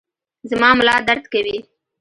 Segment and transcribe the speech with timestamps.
[0.49, 1.57] زما ملا درد کوي